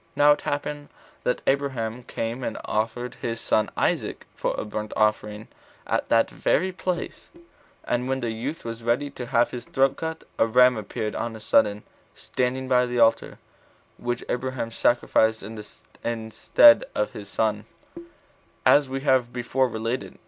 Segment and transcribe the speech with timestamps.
[0.15, 0.89] Now it happened
[1.23, 5.47] that Abraham 24came and offered his son Isaac for a burnt offering
[5.85, 7.29] at that very place;
[7.83, 11.35] and when the youth was ready to have his throat cut, a ram appeared on
[11.35, 11.83] a sudden,
[12.15, 13.37] standing by the altar,
[13.99, 17.65] which Abraham sacrificed in the stead of his son,
[18.65, 20.17] as we have before related.